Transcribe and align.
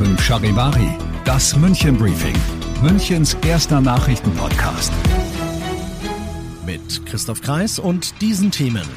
Fünf 0.00 0.22
Charivari, 0.22 0.96
das 1.26 1.54
München 1.56 1.98
Briefing, 1.98 2.34
Münchens 2.82 3.36
erster 3.46 3.80
Nachrichtenpodcast. 3.80 4.92
Mit 6.64 7.04
Christoph 7.04 7.42
Kreis 7.42 7.78
und 7.78 8.20
diesen 8.22 8.50
Themen. 8.50 8.88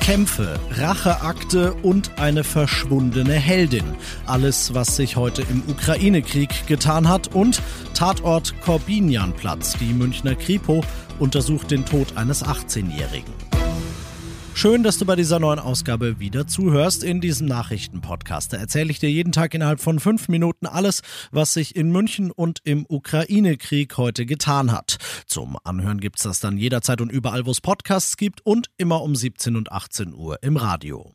Kämpfe, 0.00 0.58
Racheakte 0.70 1.74
und 1.74 2.18
eine 2.18 2.42
verschwundene 2.42 3.34
Heldin. 3.34 3.84
Alles, 4.26 4.74
was 4.74 4.96
sich 4.96 5.14
heute 5.14 5.42
im 5.42 5.62
Ukraine-Krieg 5.68 6.66
getan 6.66 7.08
hat 7.08 7.32
und 7.32 7.62
Tatort 7.94 8.60
Korbinianplatz. 8.62 9.76
Die 9.78 9.92
Münchner 9.92 10.34
Kripo 10.34 10.82
untersucht 11.20 11.70
den 11.70 11.84
Tod 11.84 12.16
eines 12.16 12.44
18-Jährigen. 12.44 13.32
Schön, 14.60 14.82
dass 14.82 14.98
du 14.98 15.06
bei 15.06 15.16
dieser 15.16 15.38
neuen 15.38 15.58
Ausgabe 15.58 16.20
wieder 16.20 16.46
zuhörst 16.46 17.02
in 17.02 17.22
diesem 17.22 17.46
Nachrichtenpodcast. 17.46 18.52
Da 18.52 18.58
erzähle 18.58 18.90
ich 18.90 18.98
dir 18.98 19.10
jeden 19.10 19.32
Tag 19.32 19.54
innerhalb 19.54 19.80
von 19.80 19.98
fünf 19.98 20.28
Minuten 20.28 20.66
alles, 20.66 21.00
was 21.30 21.54
sich 21.54 21.76
in 21.76 21.90
München 21.90 22.30
und 22.30 22.60
im 22.64 22.84
Ukraine-Krieg 22.86 23.96
heute 23.96 24.26
getan 24.26 24.70
hat. 24.70 24.98
Zum 25.24 25.56
Anhören 25.64 25.98
gibt's 25.98 26.24
das 26.24 26.40
dann 26.40 26.58
jederzeit 26.58 27.00
und 27.00 27.10
überall, 27.10 27.46
wo 27.46 27.52
es 27.52 27.62
Podcasts 27.62 28.18
gibt 28.18 28.44
und 28.44 28.68
immer 28.76 29.00
um 29.00 29.16
17 29.16 29.56
und 29.56 29.72
18 29.72 30.12
Uhr 30.12 30.42
im 30.42 30.58
Radio. 30.58 31.14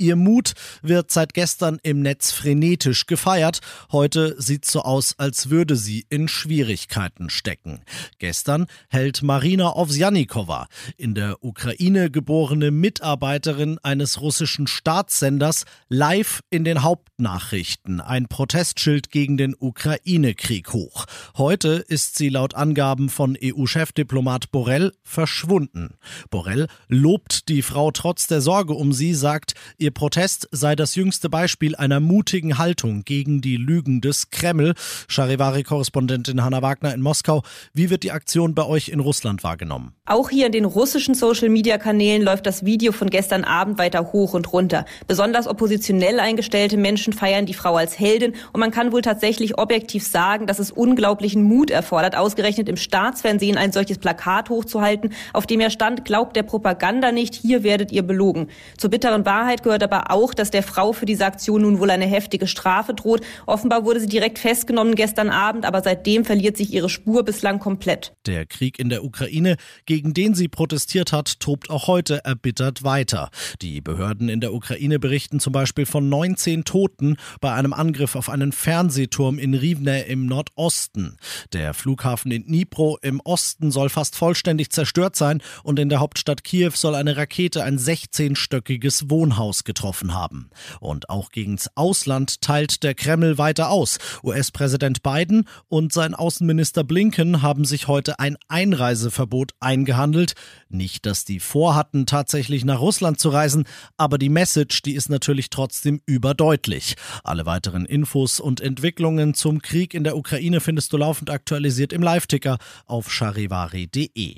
Ihr 0.00 0.14
Mut 0.14 0.52
wird 0.80 1.10
seit 1.10 1.34
gestern 1.34 1.80
im 1.82 2.02
Netz 2.02 2.30
frenetisch 2.30 3.06
gefeiert. 3.06 3.58
Heute 3.90 4.40
sieht 4.40 4.64
so 4.64 4.82
aus, 4.82 5.18
als 5.18 5.50
würde 5.50 5.74
sie 5.74 6.06
in 6.08 6.28
Schwierigkeiten 6.28 7.30
stecken. 7.30 7.80
Gestern 8.20 8.66
hält 8.88 9.24
Marina 9.24 9.74
Ovsjanikova, 9.74 10.68
in 10.96 11.16
der 11.16 11.42
Ukraine 11.42 12.12
geborene 12.12 12.70
Mitarbeiterin 12.70 13.80
eines 13.82 14.20
russischen 14.20 14.68
Staatssenders, 14.68 15.64
live 15.88 16.44
in 16.48 16.62
den 16.62 16.84
Hauptnachrichten 16.84 18.00
ein 18.00 18.28
Protestschild 18.28 19.10
gegen 19.10 19.36
den 19.36 19.56
Ukraine-Krieg 19.58 20.72
hoch. 20.72 21.06
Heute 21.36 21.84
ist 21.88 22.16
sie 22.16 22.28
laut 22.28 22.54
Angaben 22.54 23.08
von 23.08 23.36
EU-Chefdiplomat 23.42 24.52
Borrell 24.52 24.92
verschwunden. 25.02 25.94
Borrell 26.30 26.68
lobt 26.86 27.48
die 27.48 27.62
Frau 27.62 27.90
trotz 27.90 28.28
der 28.28 28.40
Sorge 28.40 28.74
um 28.74 28.92
sie, 28.92 29.12
sagt, 29.12 29.54
ihr 29.76 29.87
Ihr 29.88 29.94
Protest 29.94 30.50
sei 30.52 30.76
das 30.76 30.96
jüngste 30.96 31.30
Beispiel 31.30 31.74
einer 31.74 31.98
mutigen 31.98 32.58
Haltung 32.58 33.06
gegen 33.06 33.40
die 33.40 33.56
Lügen 33.56 34.02
des 34.02 34.28
Kreml. 34.28 34.74
Charivari-Korrespondentin 35.08 36.44
Hanna 36.44 36.60
Wagner 36.60 36.92
in 36.92 37.00
Moskau. 37.00 37.42
Wie 37.72 37.88
wird 37.88 38.02
die 38.02 38.12
Aktion 38.12 38.54
bei 38.54 38.66
euch 38.66 38.90
in 38.90 39.00
Russland 39.00 39.42
wahrgenommen? 39.44 39.94
Auch 40.04 40.28
hier 40.28 40.44
in 40.44 40.52
den 40.52 40.66
russischen 40.66 41.14
Social-Media-Kanälen 41.14 42.20
läuft 42.20 42.44
das 42.44 42.66
Video 42.66 42.92
von 42.92 43.08
gestern 43.08 43.44
Abend 43.44 43.78
weiter 43.78 44.12
hoch 44.12 44.34
und 44.34 44.52
runter. 44.52 44.84
Besonders 45.06 45.46
oppositionell 45.46 46.20
eingestellte 46.20 46.76
Menschen 46.76 47.14
feiern 47.14 47.46
die 47.46 47.54
Frau 47.54 47.76
als 47.76 47.98
Heldin 47.98 48.34
und 48.52 48.60
man 48.60 48.70
kann 48.70 48.92
wohl 48.92 49.00
tatsächlich 49.00 49.56
objektiv 49.56 50.06
sagen, 50.06 50.46
dass 50.46 50.58
es 50.58 50.70
unglaublichen 50.70 51.42
Mut 51.42 51.70
erfordert, 51.70 52.14
ausgerechnet 52.14 52.68
im 52.68 52.76
Staatsfernsehen 52.76 53.56
ein 53.56 53.72
solches 53.72 53.96
Plakat 53.96 54.50
hochzuhalten, 54.50 55.14
auf 55.32 55.46
dem 55.46 55.60
er 55.60 55.70
stand, 55.70 56.04
glaubt 56.04 56.36
der 56.36 56.42
Propaganda 56.42 57.10
nicht, 57.10 57.34
hier 57.34 57.62
werdet 57.62 57.90
ihr 57.90 58.02
belogen. 58.02 58.48
Zur 58.76 58.90
bitteren 58.90 59.24
Wahrheit 59.24 59.62
gehört 59.62 59.77
gehört 59.78 59.92
aber 59.92 60.10
auch, 60.10 60.34
dass 60.34 60.50
der 60.50 60.62
Frau 60.62 60.92
für 60.92 61.06
diese 61.06 61.24
Aktion 61.24 61.62
nun 61.62 61.78
wohl 61.78 61.90
eine 61.90 62.06
heftige 62.06 62.46
Strafe 62.46 62.94
droht. 62.94 63.20
Offenbar 63.46 63.84
wurde 63.84 64.00
sie 64.00 64.06
direkt 64.06 64.38
festgenommen 64.38 64.94
gestern 64.94 65.30
Abend, 65.30 65.64
aber 65.64 65.82
seitdem 65.82 66.24
verliert 66.24 66.56
sich 66.56 66.72
ihre 66.72 66.88
Spur 66.88 67.24
bislang 67.24 67.58
komplett. 67.58 68.12
Der 68.26 68.46
Krieg 68.46 68.78
in 68.78 68.88
der 68.88 69.04
Ukraine, 69.04 69.56
gegen 69.86 70.14
den 70.14 70.34
sie 70.34 70.48
protestiert 70.48 71.12
hat, 71.12 71.40
tobt 71.40 71.70
auch 71.70 71.86
heute 71.86 72.24
erbittert 72.24 72.82
weiter. 72.82 73.30
Die 73.62 73.80
Behörden 73.80 74.28
in 74.28 74.40
der 74.40 74.52
Ukraine 74.52 74.98
berichten 74.98 75.40
zum 75.40 75.52
Beispiel 75.52 75.86
von 75.86 76.08
19 76.08 76.64
Toten 76.64 77.16
bei 77.40 77.52
einem 77.52 77.72
Angriff 77.72 78.16
auf 78.16 78.28
einen 78.28 78.52
Fernsehturm 78.52 79.38
in 79.38 79.54
Rivne 79.54 80.02
im 80.02 80.26
Nordosten. 80.26 81.16
Der 81.52 81.74
Flughafen 81.74 82.32
in 82.32 82.46
Dnipro 82.46 82.98
im 83.02 83.20
Osten 83.20 83.70
soll 83.70 83.88
fast 83.88 84.16
vollständig 84.16 84.70
zerstört 84.70 85.16
sein 85.16 85.40
und 85.62 85.78
in 85.78 85.88
der 85.88 86.00
Hauptstadt 86.00 86.44
Kiew 86.44 86.72
soll 86.74 86.94
eine 86.94 87.16
Rakete 87.16 87.62
ein 87.62 87.78
16-stöckiges 87.78 89.10
Wohnhaus 89.10 89.64
getroffen 89.68 90.14
haben. 90.14 90.48
Und 90.80 91.10
auch 91.10 91.30
gegens 91.30 91.68
Ausland 91.74 92.40
teilt 92.40 92.82
der 92.82 92.94
Kreml 92.94 93.36
weiter 93.36 93.68
aus. 93.68 93.98
US-Präsident 94.24 95.02
Biden 95.02 95.46
und 95.68 95.92
sein 95.92 96.14
Außenminister 96.14 96.84
Blinken 96.84 97.42
haben 97.42 97.66
sich 97.66 97.86
heute 97.86 98.18
ein 98.18 98.38
Einreiseverbot 98.48 99.52
eingehandelt. 99.60 100.32
Nicht, 100.70 101.04
dass 101.04 101.26
die 101.26 101.38
vorhatten, 101.38 102.06
tatsächlich 102.06 102.64
nach 102.64 102.80
Russland 102.80 103.20
zu 103.20 103.28
reisen, 103.28 103.64
aber 103.98 104.16
die 104.16 104.30
Message, 104.30 104.80
die 104.80 104.94
ist 104.94 105.10
natürlich 105.10 105.50
trotzdem 105.50 106.00
überdeutlich. 106.06 106.96
Alle 107.22 107.44
weiteren 107.44 107.84
Infos 107.84 108.40
und 108.40 108.62
Entwicklungen 108.62 109.34
zum 109.34 109.60
Krieg 109.60 109.92
in 109.92 110.02
der 110.02 110.16
Ukraine 110.16 110.60
findest 110.60 110.94
du 110.94 110.96
laufend 110.96 111.28
aktualisiert 111.28 111.92
im 111.92 112.02
Live-Ticker 112.02 112.56
auf 112.86 113.12
charivari.de. 113.12 114.36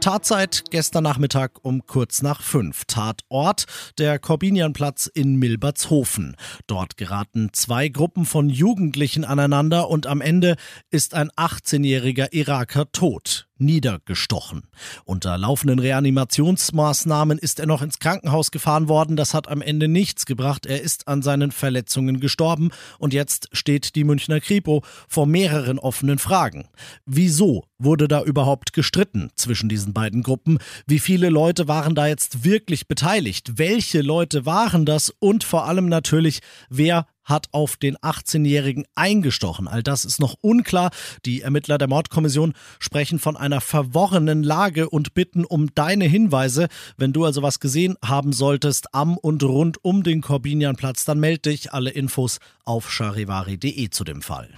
Tatzeit 0.00 0.64
gestern 0.70 1.02
Nachmittag 1.04 1.58
um 1.62 1.84
kurz 1.86 2.22
nach 2.22 2.40
fünf. 2.40 2.84
Tatort 2.86 3.64
der 3.98 4.18
Korbinianplatz 4.18 5.10
in 5.12 5.36
Milbertshofen. 5.36 6.36
Dort 6.66 6.96
geraten 6.96 7.50
zwei 7.52 7.88
Gruppen 7.88 8.24
von 8.24 8.48
Jugendlichen 8.48 9.24
aneinander 9.24 9.88
und 9.90 10.06
am 10.06 10.20
Ende 10.20 10.56
ist 10.90 11.14
ein 11.14 11.30
18-jähriger 11.30 12.32
Iraker 12.32 12.90
tot 12.92 13.47
niedergestochen. 13.58 14.62
Unter 15.04 15.36
laufenden 15.38 15.78
Reanimationsmaßnahmen 15.78 17.38
ist 17.38 17.60
er 17.60 17.66
noch 17.66 17.82
ins 17.82 17.98
Krankenhaus 17.98 18.50
gefahren 18.50 18.88
worden. 18.88 19.16
Das 19.16 19.34
hat 19.34 19.48
am 19.48 19.62
Ende 19.62 19.88
nichts 19.88 20.26
gebracht. 20.26 20.66
Er 20.66 20.82
ist 20.82 21.08
an 21.08 21.22
seinen 21.22 21.52
Verletzungen 21.52 22.20
gestorben 22.20 22.70
und 22.98 23.12
jetzt 23.12 23.48
steht 23.52 23.94
die 23.94 24.04
Münchner 24.04 24.40
Kripo 24.40 24.82
vor 25.08 25.26
mehreren 25.26 25.78
offenen 25.78 26.18
Fragen. 26.18 26.68
Wieso 27.06 27.64
wurde 27.78 28.08
da 28.08 28.22
überhaupt 28.22 28.72
gestritten 28.72 29.30
zwischen 29.34 29.68
diesen 29.68 29.92
beiden 29.92 30.22
Gruppen? 30.22 30.58
Wie 30.86 30.98
viele 30.98 31.28
Leute 31.28 31.68
waren 31.68 31.94
da 31.94 32.06
jetzt 32.06 32.44
wirklich 32.44 32.88
beteiligt? 32.88 33.58
Welche 33.58 34.00
Leute 34.00 34.46
waren 34.46 34.84
das? 34.84 35.12
Und 35.18 35.44
vor 35.44 35.66
allem 35.66 35.88
natürlich, 35.88 36.40
wer 36.68 37.06
hat 37.28 37.48
auf 37.52 37.76
den 37.76 37.96
18-Jährigen 37.98 38.84
eingestochen. 38.94 39.68
All 39.68 39.82
das 39.82 40.04
ist 40.04 40.20
noch 40.20 40.36
unklar. 40.40 40.90
Die 41.24 41.42
Ermittler 41.42 41.78
der 41.78 41.88
Mordkommission 41.88 42.54
sprechen 42.78 43.18
von 43.18 43.36
einer 43.36 43.60
verworrenen 43.60 44.42
Lage 44.42 44.88
und 44.90 45.14
bitten 45.14 45.44
um 45.44 45.74
deine 45.74 46.06
Hinweise. 46.06 46.68
Wenn 46.96 47.12
du 47.12 47.24
also 47.24 47.42
was 47.42 47.60
gesehen 47.60 47.96
haben 48.04 48.32
solltest 48.32 48.94
am 48.94 49.16
und 49.16 49.42
rund 49.42 49.84
um 49.84 50.02
den 50.02 50.20
Corbinianplatz, 50.20 51.04
dann 51.04 51.20
melde 51.20 51.50
dich. 51.50 51.72
Alle 51.72 51.90
Infos 51.90 52.38
auf 52.64 52.90
charivari.de 52.90 53.90
zu 53.90 54.04
dem 54.04 54.22
Fall. 54.22 54.48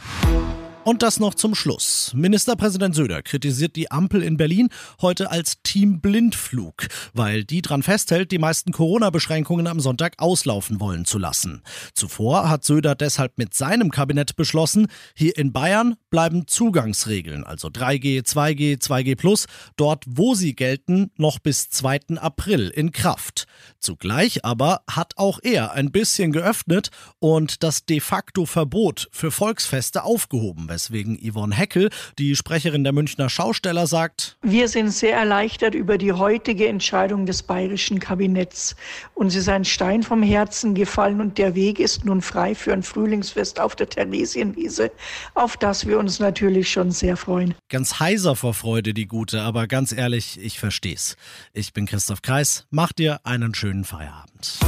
Und 0.91 1.05
das 1.05 1.21
noch 1.21 1.37
zum 1.37 1.55
Schluss. 1.55 2.11
Ministerpräsident 2.17 2.97
Söder 2.97 3.23
kritisiert 3.23 3.77
die 3.77 3.93
Ampel 3.93 4.25
in 4.25 4.37
Berlin 4.37 4.71
heute 5.01 5.31
als 5.31 5.62
Team 5.62 6.01
Blindflug, 6.01 6.89
weil 7.15 7.45
die 7.45 7.63
dran 7.63 7.84
festhält, 7.84 8.33
die 8.33 8.41
meisten 8.41 8.72
Corona-Beschränkungen 8.72 9.69
am 9.69 9.78
Sonntag 9.78 10.15
auslaufen 10.19 10.81
wollen 10.81 11.04
zu 11.04 11.19
lassen. 11.19 11.63
Zuvor 11.95 12.51
hat 12.51 12.65
Söder 12.65 12.97
deshalb 12.97 13.39
mit 13.39 13.54
seinem 13.54 13.92
Kabinett 13.92 14.34
beschlossen, 14.34 14.89
hier 15.15 15.39
in 15.39 15.53
Bayern 15.53 15.95
bleiben 16.10 16.48
Zugangsregeln, 16.48 17.45
also 17.45 17.69
3G, 17.69 18.27
2G, 18.27 18.83
2G+, 18.83 19.47
dort 19.77 20.03
wo 20.09 20.34
sie 20.34 20.57
gelten, 20.57 21.13
noch 21.16 21.39
bis 21.39 21.71
2. 21.71 22.16
April 22.16 22.66
in 22.69 22.91
Kraft. 22.91 23.47
Zugleich 23.78 24.45
aber 24.45 24.83
hat 24.91 25.13
auch 25.19 25.39
er 25.41 25.71
ein 25.71 25.93
bisschen 25.93 26.33
geöffnet 26.33 26.91
und 27.21 27.63
das 27.63 27.84
de 27.86 28.01
facto 28.01 28.45
Verbot 28.45 29.09
für 29.13 29.31
Volksfeste 29.31 30.03
aufgehoben 30.03 30.69
Weswegen 30.80 31.18
Yvonne 31.21 31.54
Heckel, 31.54 31.91
die 32.18 32.34
Sprecherin 32.34 32.84
der 32.84 32.94
Münchner 32.94 33.28
Schausteller, 33.28 33.86
sagt, 33.86 34.38
wir 34.41 34.66
sind 34.66 34.91
sehr 34.91 35.15
erleichtert 35.15 35.74
über 35.74 35.98
die 35.98 36.12
heutige 36.12 36.68
Entscheidung 36.68 37.27
des 37.27 37.42
bayerischen 37.42 38.00
Kabinetts. 38.00 38.77
Uns 39.15 39.34
ist 39.34 39.50
ein 39.50 39.66
Stein 39.66 40.03
vom 40.03 40.22
Herzen 40.22 40.74
gefallen 40.74 41.21
und 41.21 41.36
der 41.36 41.54
Weg 41.54 41.80
ist 41.80 42.06
nun 42.06 42.22
frei 42.22 42.54
für 42.54 42.72
ein 42.72 42.82
Frühlingsfest 42.82 43.60
auf 43.60 43.77
der 43.77 43.91
Theresienwiese, 43.91 44.91
auf 45.34 45.59
das 45.59 45.86
wir 45.86 45.98
uns 45.98 46.18
natürlich 46.18 46.71
schon 46.71 46.92
sehr 46.92 47.18
freuen. 47.18 47.54
Ganz 47.68 48.00
heiser 48.00 48.34
vor 48.34 48.54
Freude, 48.54 48.94
die 48.94 49.06
Gute, 49.06 49.42
aber 49.42 49.66
ganz 49.66 49.92
ehrlich, 49.92 50.41
ich 50.42 50.59
versteh's. 50.59 51.16
Ich 51.53 51.74
bin 51.74 51.84
Christoph 51.84 52.22
Kreis, 52.22 52.66
mach 52.71 52.92
dir 52.92 53.21
einen 53.24 53.54
schönen 53.54 53.84
Feierabend. 53.84 54.60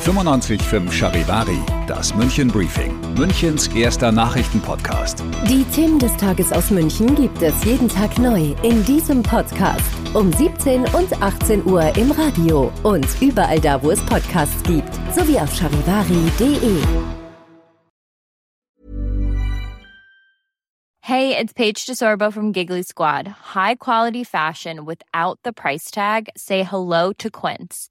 95.5 0.00 0.90
Charivari, 0.90 1.58
das 1.86 2.14
München 2.14 2.48
Briefing, 2.48 2.98
Münchens 3.18 3.68
erster 3.68 4.10
Nachrichtenpodcast. 4.10 5.22
Die 5.46 5.62
Themen 5.64 5.98
des 5.98 6.16
Tages 6.16 6.52
aus 6.52 6.70
München 6.70 7.14
gibt 7.14 7.42
es 7.42 7.62
jeden 7.64 7.86
Tag 7.86 8.18
neu 8.18 8.54
in 8.62 8.82
diesem 8.86 9.22
Podcast. 9.22 9.84
Um 10.14 10.32
17 10.32 10.86
und 10.94 11.22
18 11.22 11.66
Uhr 11.66 11.94
im 11.98 12.10
Radio 12.12 12.72
und 12.82 13.06
überall 13.20 13.60
da, 13.60 13.82
wo 13.82 13.90
es 13.90 14.00
Podcasts 14.06 14.62
gibt, 14.62 14.92
sowie 15.14 15.38
auf 15.38 15.54
charivari.de. 15.54 16.82
Hey, 21.02 21.36
it's 21.36 21.52
Paige 21.52 21.84
DeSorbo 21.84 22.32
from 22.32 22.52
Giggly 22.52 22.84
Squad. 22.84 23.28
High 23.54 23.76
quality 23.76 24.24
fashion 24.24 24.86
without 24.86 25.40
the 25.44 25.52
price 25.52 25.90
tag? 25.90 26.30
Say 26.36 26.62
hello 26.62 27.12
to 27.18 27.28
Quince. 27.30 27.90